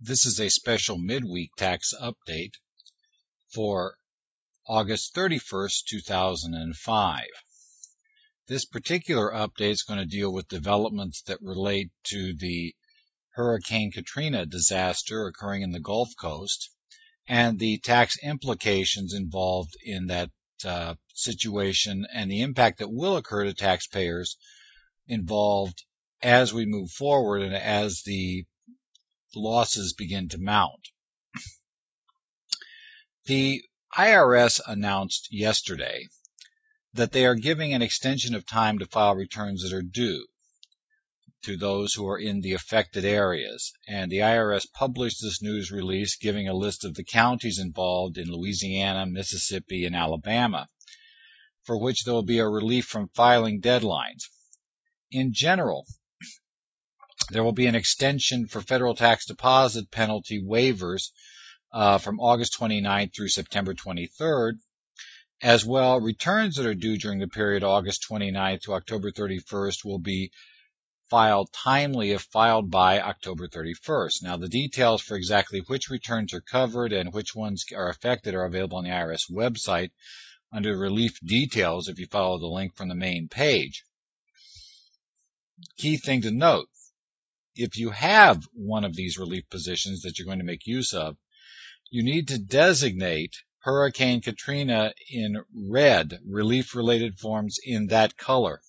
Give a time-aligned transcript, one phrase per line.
[0.00, 2.52] This is a special midweek tax update
[3.48, 3.96] for
[4.68, 7.24] August 31st, 2005.
[8.46, 12.74] This particular update is going to deal with developments that relate to the
[13.30, 16.68] Hurricane Katrina disaster occurring in the Gulf Coast
[17.26, 20.30] and the tax implications involved in that
[20.62, 24.36] uh, situation and the impact that will occur to taxpayers
[25.06, 25.84] involved
[26.20, 28.44] as we move forward and as the
[29.36, 30.88] losses begin to mount.
[33.26, 33.62] The
[33.96, 36.06] IRS announced yesterday
[36.94, 40.26] that they are giving an extension of time to file returns that are due
[41.42, 43.72] to those who are in the affected areas.
[43.86, 48.28] And the IRS published this news release giving a list of the counties involved in
[48.28, 50.66] Louisiana, Mississippi, and Alabama,
[51.62, 54.24] for which there will be a relief from filing deadlines.
[55.10, 55.86] In general,
[57.30, 61.10] there will be an extension for federal tax deposit penalty waivers
[61.72, 64.54] uh, from August 29th through September 23rd.
[65.42, 69.98] As well, returns that are due during the period August 29th to October 31st will
[69.98, 70.30] be
[71.10, 74.22] filed timely if filed by October 31st.
[74.22, 78.44] Now, the details for exactly which returns are covered and which ones are affected are
[78.44, 79.90] available on the IRS website
[80.52, 83.84] under relief details if you follow the link from the main page.
[85.76, 86.68] Key thing to note
[87.56, 91.16] if you have one of these relief positions that you're going to make use of,
[91.90, 98.60] you need to designate Hurricane Katrina in red relief related forms in that color.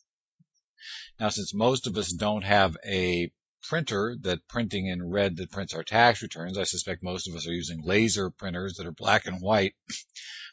[1.20, 3.32] Now, since most of us don't have a
[3.64, 7.48] printer that printing in red that prints our tax returns, I suspect most of us
[7.48, 9.76] are using laser printers that are black and white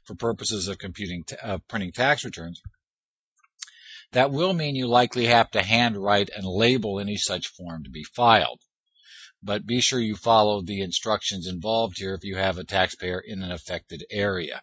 [0.05, 2.61] for purposes of computing, uh, printing tax returns.
[4.15, 8.05] That will mean you likely have to handwrite and label any such form to be
[8.05, 8.61] filed.
[9.43, 13.43] But be sure you follow the instructions involved here if you have a taxpayer in
[13.43, 14.63] an affected area.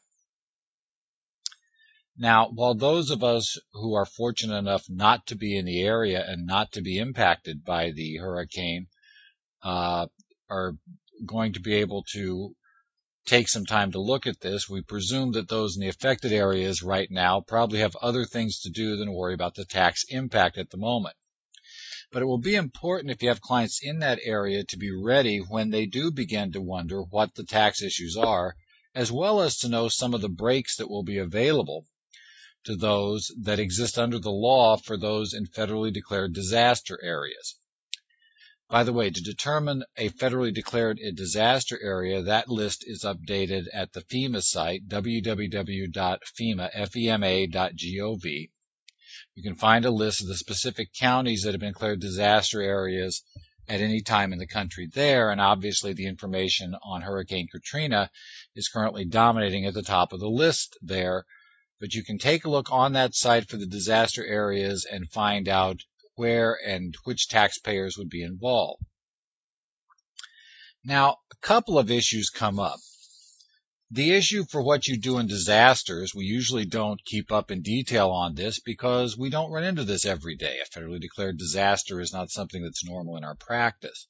[2.18, 6.24] Now, while those of us who are fortunate enough not to be in the area
[6.26, 8.88] and not to be impacted by the hurricane
[9.64, 10.08] uh,
[10.50, 10.78] are
[11.26, 12.56] going to be able to
[13.26, 14.70] take some time to look at this.
[14.70, 18.70] We presume that those in the affected areas right now probably have other things to
[18.70, 21.16] do than worry about the tax impact at the moment.
[22.12, 25.38] But it will be important if you have clients in that area to be ready
[25.38, 28.56] when they do begin to wonder what the tax issues are,
[28.94, 31.86] as well as to know some of the breaks that will be available
[32.66, 37.56] to those that exist under the law for those in federally declared disaster areas.
[38.72, 43.66] By the way, to determine a federally declared a disaster area, that list is updated
[43.74, 45.90] at the FEMA site, www.fema.gov.
[49.36, 53.24] You can find a list of the specific counties that have been declared disaster areas
[53.68, 58.10] at any time in the country there, and obviously the information on Hurricane Katrina
[58.56, 61.26] is currently dominating at the top of the list there.
[61.82, 65.50] But you can take a look on that site for the disaster areas and find
[65.50, 65.82] out
[66.16, 68.84] where and which taxpayers would be involved.
[70.84, 72.80] Now, a couple of issues come up.
[73.92, 78.10] The issue for what you do in disasters, we usually don't keep up in detail
[78.10, 80.60] on this because we don't run into this every day.
[80.60, 84.08] A federally declared disaster is not something that's normal in our practice.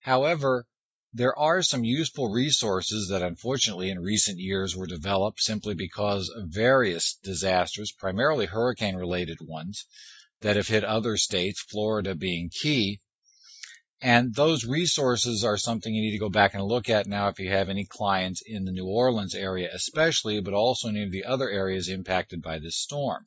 [0.00, 0.66] However,
[1.14, 6.48] there are some useful resources that unfortunately in recent years were developed simply because of
[6.48, 9.86] various disasters, primarily hurricane related ones,
[10.40, 13.00] that have hit other states, Florida being key.
[14.00, 17.38] And those resources are something you need to go back and look at now if
[17.38, 21.24] you have any clients in the New Orleans area, especially, but also any of the
[21.24, 23.24] other areas impacted by this storm.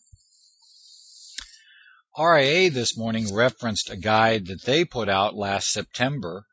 [2.18, 6.46] RIA this morning referenced a guide that they put out last September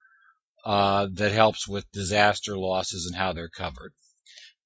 [0.64, 3.92] uh, that helps with disaster losses and how they're covered.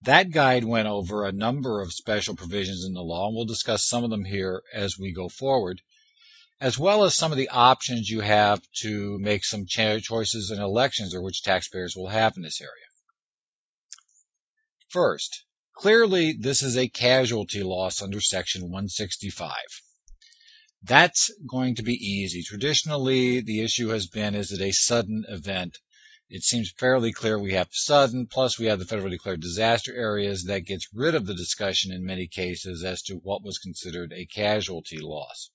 [0.02, 3.84] That guide went over a number of special provisions in the law, and we'll discuss
[3.84, 5.82] some of them here as we go forward,
[6.58, 11.14] as well as some of the options you have to make some choices in elections
[11.14, 12.72] or which taxpayers will have in this area.
[14.88, 15.44] First,
[15.74, 19.52] clearly this is a casualty loss under Section 165.
[20.82, 22.42] That's going to be easy.
[22.42, 25.78] Traditionally, the issue has been, is it a sudden event
[26.32, 30.44] it seems fairly clear we have sudden, plus we have the federally declared disaster areas
[30.44, 34.26] that gets rid of the discussion in many cases as to what was considered a
[34.26, 35.50] casualty loss.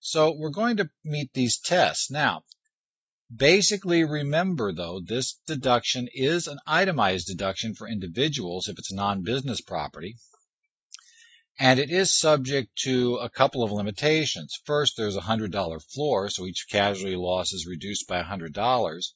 [0.00, 2.10] So we're going to meet these tests.
[2.10, 2.44] Now,
[3.34, 10.16] basically remember though, this deduction is an itemized deduction for individuals if it's non-business property.
[11.58, 14.58] And it is subject to a couple of limitations.
[14.64, 19.12] First, there's a $100 floor, so each casualty loss is reduced by $100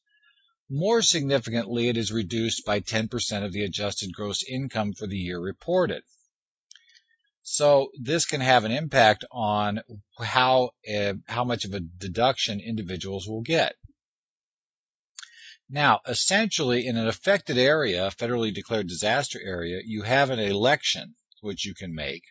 [0.73, 5.41] More significantly, it is reduced by 10% of the adjusted gross income for the year
[5.41, 6.05] reported.
[7.43, 9.83] So this can have an impact on
[10.17, 13.75] how uh, how much of a deduction individuals will get.
[15.69, 21.67] Now, essentially, in an affected area, federally declared disaster area, you have an election which
[21.67, 22.23] you can make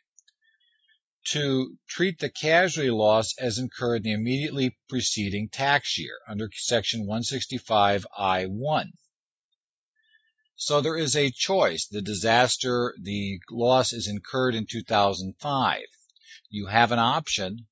[1.26, 7.06] to treat the casualty loss as incurred in the immediately preceding tax year under Section
[7.06, 8.86] 165I1.
[10.56, 11.88] So there is a choice.
[11.88, 15.82] The disaster, the loss is incurred in 2005.
[16.50, 17.68] You have an option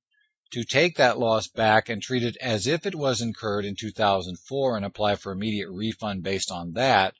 [0.51, 4.77] to take that loss back and treat it as if it was incurred in 2004
[4.77, 7.15] and apply for immediate refund based on that,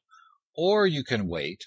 [0.55, 1.65] or you can wait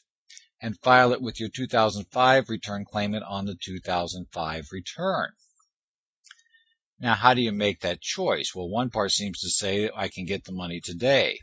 [0.60, 5.30] and file it with your 2005 return claimant on the 2005 return.
[6.98, 8.54] Now, how do you make that choice?
[8.54, 11.38] Well, one part seems to say I can get the money today.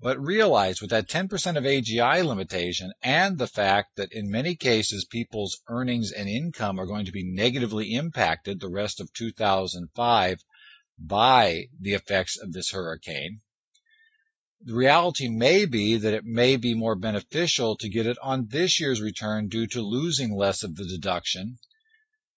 [0.00, 5.04] But realize with that 10% of AGI limitation and the fact that in many cases
[5.04, 10.38] people's earnings and income are going to be negatively impacted the rest of 2005
[10.98, 13.40] by the effects of this hurricane,
[14.66, 18.80] the reality may be that it may be more beneficial to get it on this
[18.80, 21.58] year's return due to losing less of the deduction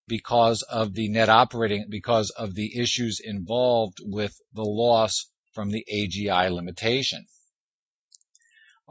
[0.08, 5.86] because of the net operating, because of the issues involved with the loss from the
[5.92, 7.26] AGI limitation.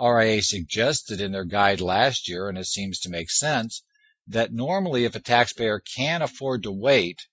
[0.00, 3.82] RIA suggested in their guide last year, and it seems to make sense,
[4.28, 7.26] that normally if a taxpayer can afford to wait,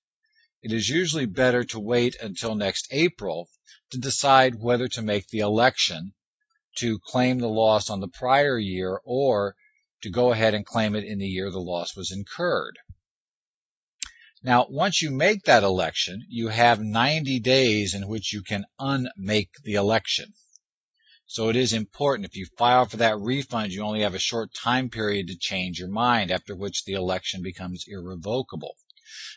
[0.64, 3.50] it is usually better to wait until next April
[3.92, 6.14] to decide whether to make the election
[6.78, 9.56] to claim the loss on the prior year or
[10.02, 12.78] to go ahead and claim it in the year the loss was incurred.
[14.42, 19.52] Now, once you make that election, you have 90 days in which you can unmake
[19.64, 20.34] the election.
[21.26, 24.54] So it is important if you file for that refund, you only have a short
[24.54, 28.78] time period to change your mind, after which the election becomes irrevocable.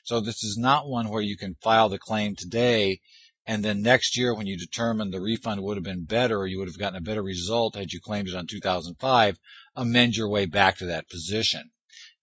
[0.05, 3.01] So this is not one where you can file the claim today
[3.49, 6.59] and then next year when you determine the refund would have been better or you
[6.59, 9.39] would have gotten a better result had you claimed it on 2005,
[9.77, 11.71] amend your way back to that position.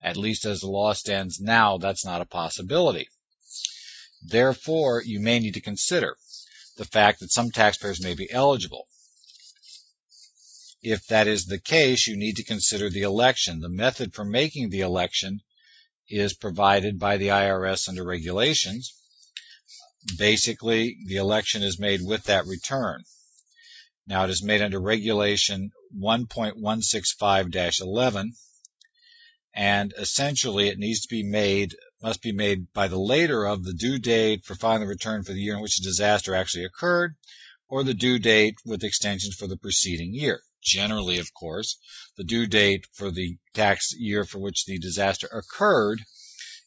[0.01, 3.07] At least as the law stands now, that's not a possibility.
[4.21, 6.17] Therefore, you may need to consider
[6.75, 8.88] the fact that some taxpayers may be eligible.
[10.81, 13.61] If that is the case, you need to consider the election.
[13.61, 15.39] The method for making the election
[16.09, 18.94] is provided by the IRS under regulations.
[20.17, 23.03] Basically, the election is made with that return.
[24.05, 28.25] Now it is made under regulation 1.165-11
[29.55, 33.73] and essentially it needs to be made must be made by the later of the
[33.73, 37.15] due date for filing the return for the year in which the disaster actually occurred
[37.74, 40.44] or the due date with extensions for the preceding year.
[40.62, 41.80] Generally, of course,
[42.18, 46.00] the due date for the tax year for which the disaster occurred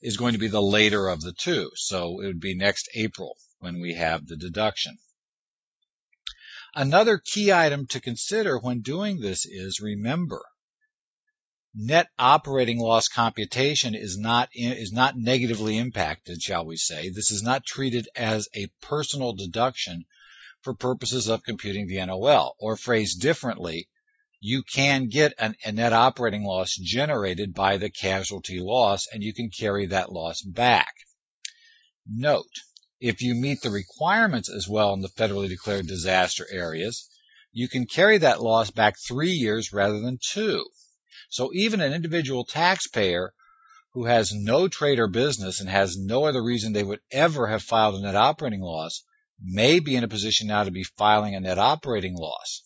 [0.03, 1.71] is going to be the later of the two.
[1.77, 4.99] So it would be next April when we have the deduction.
[6.75, 10.43] Another key item to consider when doing this is remember,
[11.73, 17.11] net operating loss computation is not is not negatively impacted, shall we say.
[17.11, 20.05] This is not treated as a personal deduction
[20.67, 22.57] for purposes of computing the NOL.
[22.59, 23.89] Or phrased differently,
[24.41, 29.33] you can get an, a net operating loss generated by the casualty loss and you
[29.33, 30.93] can carry that loss back.
[32.05, 32.51] Note,
[32.99, 37.09] if you meet the requirements as well in the federally declared disaster areas,
[37.53, 40.67] you can carry that loss back three years rather than two.
[41.31, 43.33] So even an individual taxpayer
[43.93, 47.63] who has no trade or business and has no other reason they would ever have
[47.63, 49.05] filed a net operating loss
[49.43, 52.63] may be in a position now to be filing a net operating loss.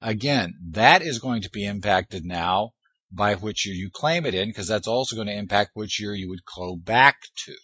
[0.00, 2.72] Again, that is going to be impacted now
[3.10, 6.14] by which year you claim it in because that's also going to impact which year
[6.14, 7.54] you would go back to.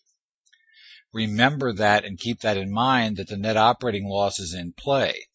[1.13, 5.27] Remember that and keep that in mind that the net operating loss is in play.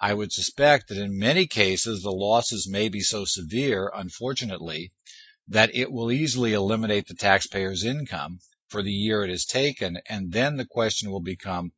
[0.00, 4.92] I would suspect that in many cases the losses may be so severe, unfortunately,
[5.48, 10.32] that it will easily eliminate the taxpayer's income for the year it is taken, and
[10.32, 11.72] then the question will become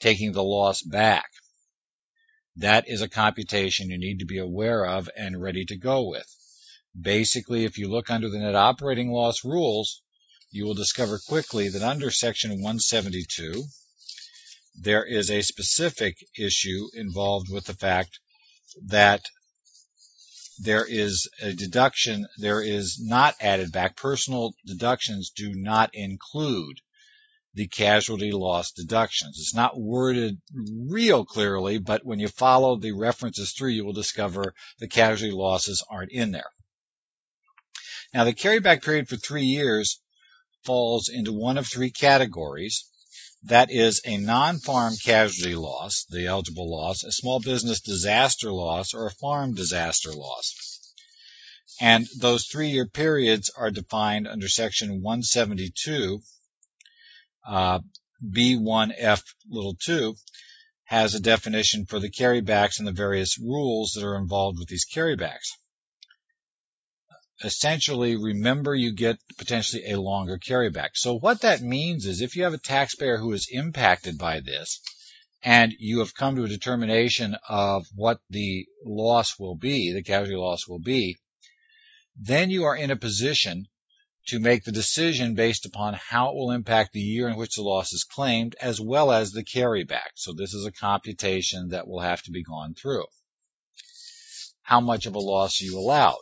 [0.00, 1.30] taking the loss back.
[2.56, 6.26] That is a computation you need to be aware of and ready to go with.
[7.00, 10.02] Basically, if you look under the net operating loss rules,
[10.50, 13.64] you will discover quickly that under Section 172,
[14.80, 18.18] there is a specific issue involved with the fact
[18.86, 19.22] that
[20.60, 23.96] there is a deduction, there is not added back.
[23.96, 26.80] Personal deductions do not include
[27.58, 29.36] the casualty loss deductions.
[29.40, 34.54] It's not worded real clearly, but when you follow the references through, you will discover
[34.78, 36.52] the casualty losses aren't in there.
[38.14, 40.00] Now, the carryback period for three years
[40.62, 42.84] falls into one of three categories.
[43.42, 49.08] That is a non-farm casualty loss, the eligible loss, a small business disaster loss, or
[49.08, 50.54] a farm disaster loss.
[51.80, 56.20] And those three-year periods are defined under section 172,
[57.48, 57.80] uh,
[58.22, 60.14] B1F little 2
[60.84, 64.86] has a definition for the carrybacks and the various rules that are involved with these
[64.86, 65.50] carrybacks.
[67.44, 70.90] Essentially, remember you get potentially a longer carryback.
[70.94, 74.80] So what that means is if you have a taxpayer who is impacted by this,
[75.42, 80.34] and you have come to a determination of what the loss will be, the casualty
[80.34, 81.16] loss will be,
[82.16, 83.66] then you are in a position
[84.28, 87.62] to make the decision based upon how it will impact the year in which the
[87.62, 90.10] loss is claimed as well as the carryback.
[90.16, 93.06] So this is a computation that will have to be gone through.
[94.62, 96.16] How much of a loss are you allowed?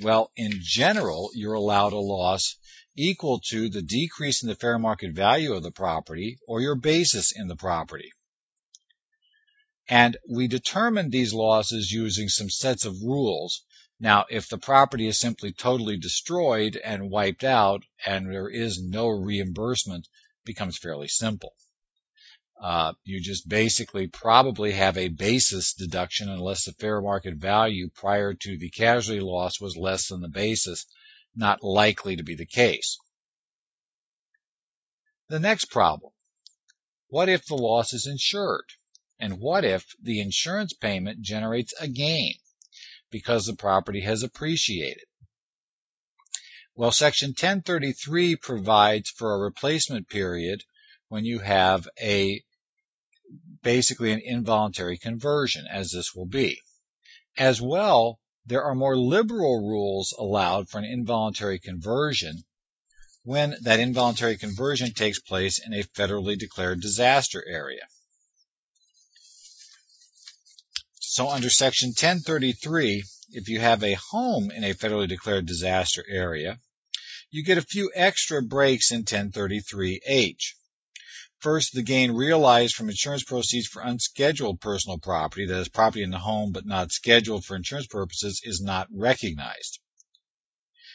[0.00, 2.56] Well, in general, you're allowed a loss
[2.96, 7.32] equal to the decrease in the fair market value of the property or your basis
[7.32, 8.12] in the property.
[9.88, 13.62] And we determine these losses using some sets of rules
[14.02, 19.06] now, if the property is simply totally destroyed and wiped out and there is no
[19.06, 20.08] reimbursement,
[20.44, 21.54] becomes fairly simple.
[22.60, 28.34] Uh, you just basically probably have a basis deduction unless the fair market value prior
[28.34, 30.84] to the casualty loss was less than the basis,
[31.36, 32.98] not likely to be the case.
[35.28, 36.12] The next problem.
[37.06, 38.66] What if the loss is insured?
[39.20, 42.34] And what if the insurance payment generates a gain?
[43.12, 45.04] Because the property has appreciated.
[46.74, 50.64] Well, Section 1033 provides for a replacement period
[51.08, 52.42] when you have a
[53.62, 56.60] basically an involuntary conversion, as this will be.
[57.36, 62.42] As well, there are more liberal rules allowed for an involuntary conversion
[63.22, 67.86] when that involuntary conversion takes place in a federally declared disaster area.
[71.14, 76.58] So under section 1033, if you have a home in a federally declared disaster area,
[77.30, 80.54] you get a few extra breaks in 1033H.
[81.38, 86.12] First, the gain realized from insurance proceeds for unscheduled personal property, that is property in
[86.12, 89.80] the home but not scheduled for insurance purposes, is not recognized.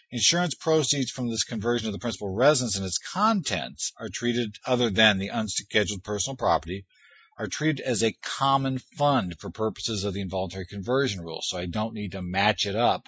[0.10, 4.90] Insurance proceeds from this conversion of the principal residence and its contents are treated other
[4.90, 6.88] than the unscheduled personal property
[7.38, 11.41] are treated as a common fund for purposes of the involuntary conversion rule.
[11.44, 13.08] So I don't need to match it up.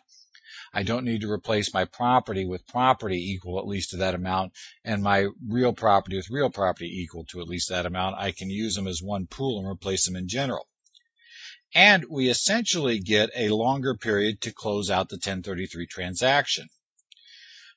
[0.72, 4.54] I don't need to replace my property with property equal at least to that amount
[4.84, 8.18] and my real property with real property equal to at least that amount.
[8.18, 10.68] I can use them as one pool and replace them in general.
[11.74, 16.68] And we essentially get a longer period to close out the 1033 transaction.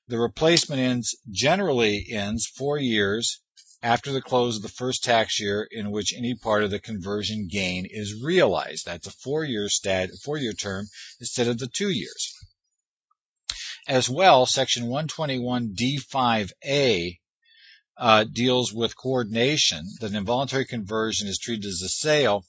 [0.09, 3.42] The replacement ends generally ends four years
[3.83, 7.49] after the close of the first tax year in which any part of the conversion
[7.49, 8.87] gain is realized.
[8.87, 10.87] That's a four-year stat, four-year term
[11.19, 12.33] instead of the two years.
[13.89, 17.19] As well, Section 121D5A
[17.97, 19.85] uh, deals with coordination.
[20.01, 22.47] That involuntary conversion is treated as a sale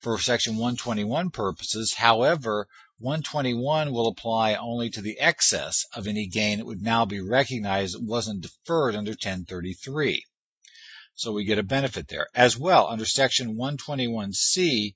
[0.00, 1.94] for Section 121 purposes.
[1.94, 2.66] However,
[2.98, 7.94] 121 will apply only to the excess of any gain that would now be recognized
[7.94, 10.24] that wasn't deferred under 1033.
[11.16, 12.26] So we get a benefit there.
[12.34, 14.94] As well, under section 121C,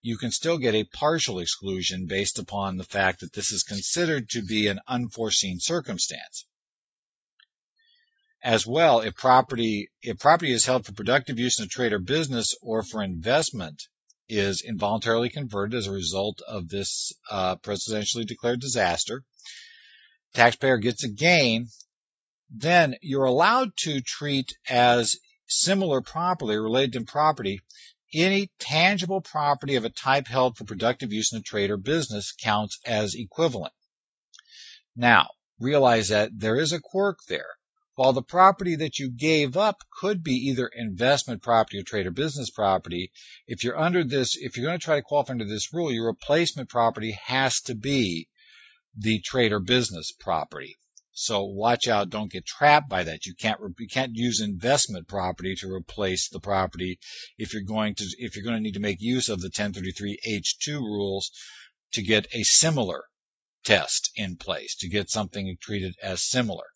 [0.03, 4.29] you can still get a partial exclusion based upon the fact that this is considered
[4.31, 6.45] to be an unforeseen circumstance
[8.43, 11.99] as well if property if property is held for productive use in a trade or
[11.99, 13.83] business or for investment
[14.29, 19.23] is involuntarily converted as a result of this uh, presidentially declared disaster
[20.35, 21.67] taxpayer gets a gain
[22.51, 25.17] then you're allowed to treat as
[25.49, 27.61] similar property related to property
[28.15, 32.33] any tangible property of a type held for productive use in a trade or business
[32.33, 33.73] counts as equivalent.
[34.95, 35.29] Now,
[35.59, 37.49] realize that there is a quirk there.
[37.97, 42.11] While the property that you gave up could be either investment property or trade or
[42.11, 43.11] business property,
[43.47, 46.07] if you're under this, if you're going to try to qualify under this rule, your
[46.07, 48.29] replacement property has to be
[48.95, 50.77] the trade or business property.
[51.13, 53.25] So watch out, don't get trapped by that.
[53.25, 56.99] You can't you can't use investment property to replace the property
[57.39, 60.79] if you're going to if you're going to need to make use of the 1033H2
[60.81, 61.31] rules
[61.93, 63.05] to get a similar
[63.65, 66.67] test in place to get something treated as similar.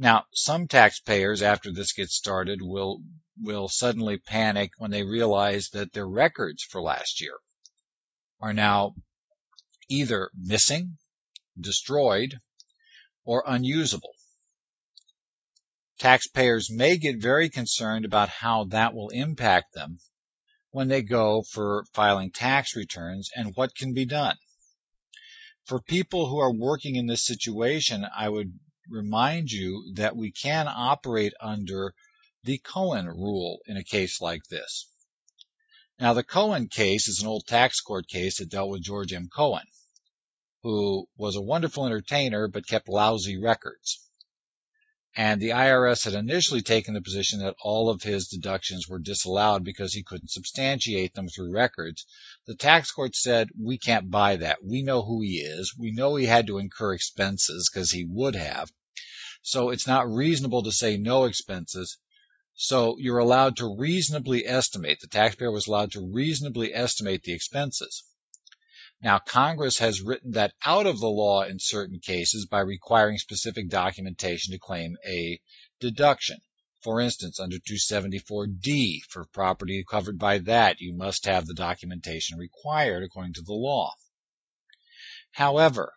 [0.00, 3.02] Now, some taxpayers after this gets started will
[3.36, 7.36] will suddenly panic when they realize that their records for last year
[8.40, 8.94] are now
[9.90, 10.96] either missing
[11.60, 12.40] destroyed,
[13.24, 14.14] or unusable.
[15.98, 19.98] Taxpayers may get very concerned about how that will impact them
[20.70, 24.38] when they go for filing tax returns and what can be done.
[25.64, 28.58] For people who are working in this situation, I would
[28.90, 31.94] remind you that we can operate under
[32.44, 34.88] the Cohan rule in a case like this.
[35.98, 39.28] Now, the Cohan case is an old tax court case that dealt with George M.
[39.34, 39.64] Cohan
[40.62, 44.00] who was a wonderful entertainer but kept lousy records.
[45.16, 49.64] And the IRS had initially taken the position that all of his deductions were disallowed
[49.64, 52.06] because he couldn't substantiate them through records.
[52.46, 54.62] The tax court said, we can't buy that.
[54.62, 55.74] We know who he is.
[55.76, 58.70] We know he had to incur expenses because he would have.
[59.42, 61.98] So it's not reasonable to say no expenses.
[62.54, 68.04] So you're allowed to reasonably estimate, the taxpayer was allowed to reasonably estimate the expenses.
[69.02, 73.70] Now, Congress has written that out of the law in certain cases by requiring specific
[73.70, 75.40] documentation to claim a
[75.80, 76.38] deduction.
[76.82, 83.02] For instance, under 274D, for property covered by that, you must have the documentation required
[83.02, 83.94] according to the law.
[85.32, 85.94] However,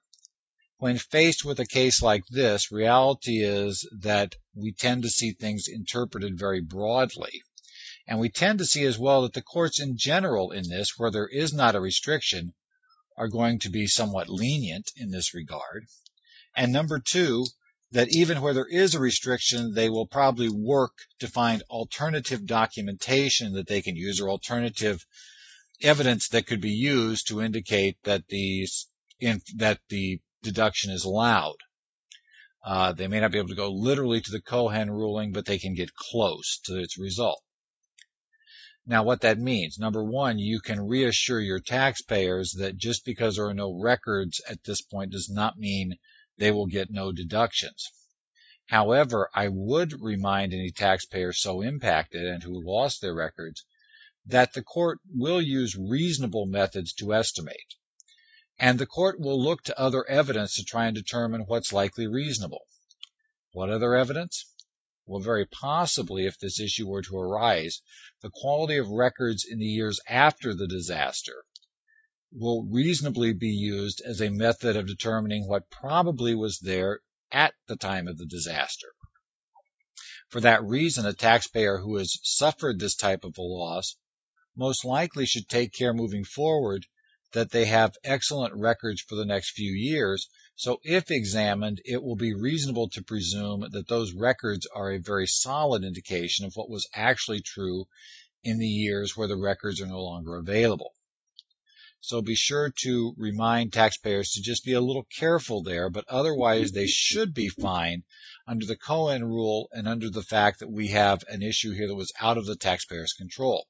[0.78, 5.68] when faced with a case like this, reality is that we tend to see things
[5.68, 7.44] interpreted very broadly.
[8.08, 11.12] And we tend to see as well that the courts in general in this, where
[11.12, 12.54] there is not a restriction,
[13.16, 15.86] are going to be somewhat lenient in this regard.
[16.56, 17.46] And number two,
[17.92, 23.54] that even where there is a restriction, they will probably work to find alternative documentation
[23.54, 25.06] that they can use or alternative
[25.82, 28.68] evidence that could be used to indicate that the
[29.56, 31.58] that the deduction is allowed.
[32.64, 35.58] Uh, they may not be able to go literally to the Cohan ruling, but they
[35.58, 37.42] can get close to its result.
[38.86, 43.48] Now, what that means, number one, you can reassure your taxpayers that just because there
[43.48, 45.98] are no records at this point does not mean
[46.38, 47.92] they will get no deductions.
[48.68, 53.66] However, I would remind any taxpayer so impacted and who lost their records
[54.26, 57.76] that the court will use reasonable methods to estimate.
[58.60, 62.68] And the court will look to other evidence to try and determine what's likely reasonable.
[63.52, 64.46] What other evidence?
[65.06, 67.82] Well, very possibly, if this issue were to arise,
[68.22, 71.44] the quality of records in the years after the disaster
[72.32, 77.76] will reasonably be used as a method of determining what probably was there at the
[77.76, 78.88] time of the disaster.
[80.30, 83.98] For that reason, a taxpayer who has suffered this type of a loss
[84.56, 86.86] most likely should take care moving forward
[87.34, 92.16] that they have excellent records for the next few years so if examined, it will
[92.16, 96.88] be reasonable to presume that those records are a very solid indication of what was
[96.94, 97.88] actually true
[98.44, 100.94] in the years where the records are no longer available.
[102.02, 106.72] So be sure to remind taxpayers to just be a little careful there, but otherwise
[106.72, 108.04] they should be fine
[108.46, 111.96] under the Cohan rule and under the fact that we have an issue here that
[111.96, 113.68] was out of the taxpayer's control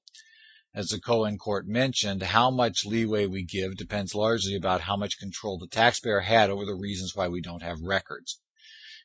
[0.75, 5.19] as the Cohan court mentioned, how much leeway we give depends largely about how much
[5.19, 8.39] control the taxpayer had over the reasons why we don't have records.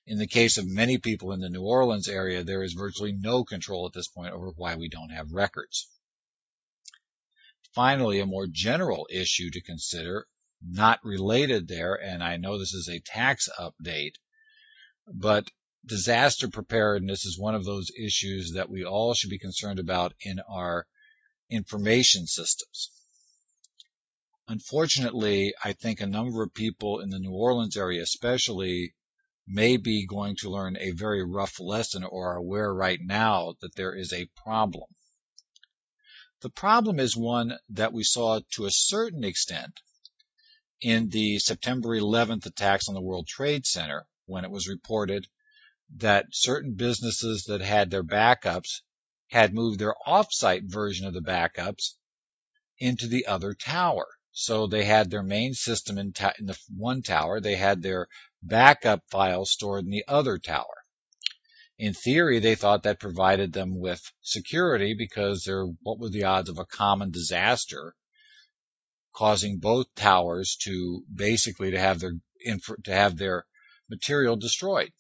[0.07, 3.45] In the case of many people in the New Orleans area, there is virtually no
[3.45, 5.91] control at this point over why we don't have records.
[7.75, 10.27] Finally, a more general issue to consider,
[10.63, 14.15] not related there, and I know this is a tax update,
[15.07, 15.51] but
[15.85, 20.41] disaster preparedness is one of those issues that we all should be concerned about in
[20.49, 20.87] our
[21.51, 22.91] information systems.
[24.49, 28.95] Unfortunately, I think a number of people in the New Orleans area especially
[29.47, 33.75] may be going to learn a very rough lesson or are aware right now that
[33.75, 34.85] there is a problem.
[36.41, 39.81] The problem is one that we saw to a certain extent
[40.81, 45.27] in the September 11th attacks on the World Trade Center when it was reported
[45.97, 48.83] that certain businesses that had their backups
[49.29, 51.95] had moved their offsite version of the backups
[52.79, 54.07] into the other tower.
[54.33, 58.09] So they had their main system in, in, the one tower, they had their
[58.43, 60.85] backup files stored in the other tower.
[61.79, 66.49] In theory, they thought that provided them with security because they're, what were the odds
[66.49, 67.95] of a common disaster
[69.13, 72.13] causing both towers to basically to have their
[72.85, 73.45] to have their
[73.89, 74.93] material destroyed?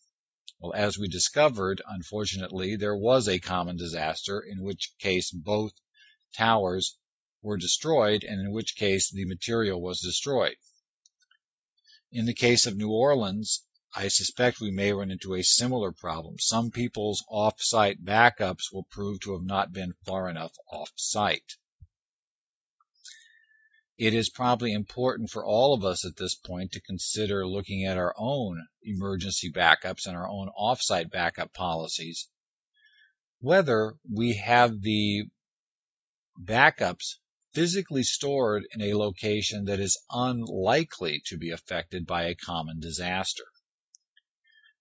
[0.61, 5.73] Well, as we discovered, unfortunately, there was a common disaster in which case both
[6.37, 6.99] towers
[7.42, 10.57] were destroyed and in which case the material was destroyed.
[12.11, 13.62] In the case of New Orleans,
[13.94, 16.40] I suspect we may run into a similar problem.
[16.40, 21.55] Some people's off-site backups will prove to have not been far enough off-site.
[23.98, 27.98] It is probably important for all of us at this point to consider looking at
[27.98, 32.28] our own emergency backups and our own off-site backup policies,
[33.40, 35.24] whether we have the
[36.40, 37.16] backups
[37.52, 43.46] physically stored in a location that is unlikely to be affected by a common disaster.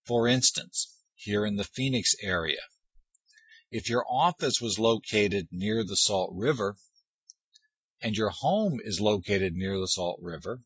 [0.05, 2.61] For instance, here in the Phoenix area,
[3.71, 6.77] if your office was located near the Salt River
[8.01, 10.61] and your home is located near the Salt River,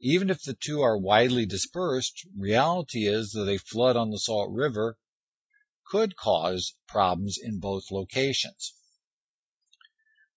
[0.00, 4.50] even if the two are widely dispersed, reality is that a flood on the Salt
[4.50, 4.96] River
[5.86, 8.74] could cause problems in both locations.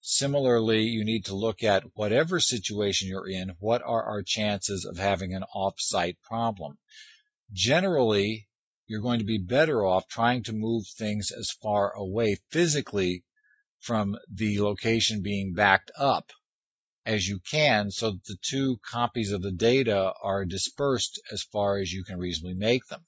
[0.02, 4.98] Similarly, you need to look at whatever situation you're in, what are our chances of
[4.98, 6.78] having an off-site problem?
[7.52, 8.48] generally
[8.88, 13.24] you're going to be better off trying to move things as far away physically
[13.86, 16.32] from the location being backed up
[17.06, 21.78] as you can so that the two copies of the data are dispersed as far
[21.78, 23.06] as you can reasonably make them.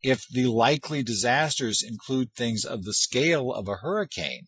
[0.00, 4.46] If the likely disasters include things of the scale of a hurricane,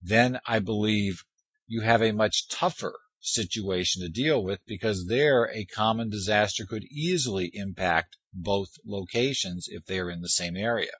[0.00, 1.24] then I believe
[1.66, 6.84] you have a much tougher situation to deal with because there a common disaster could
[6.84, 10.92] easily impact both locations if they are in the same area.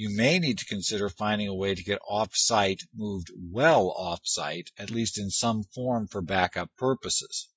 [0.00, 4.92] You may need to consider finding a way to get off-site moved well off-site, at
[4.92, 7.48] least in some form for backup purposes.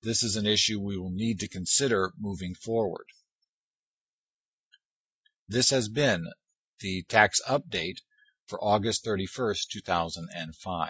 [0.00, 3.06] This is an issue we will need to consider moving forward.
[5.48, 6.24] This has been
[6.78, 7.96] the tax update
[8.46, 10.86] for August 31st, 2005.